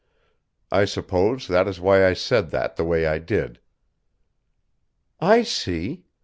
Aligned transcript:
I 0.71 0.85
suppose 0.85 1.47
that 1.47 1.67
is 1.67 1.79
why 1.79 2.07
I 2.07 2.13
said 2.13 2.49
that 2.49 2.75
the 2.75 2.83
way 2.83 3.05
I 3.05 3.19
did." 3.19 3.59
"I 5.19 5.43
see. 5.43 6.05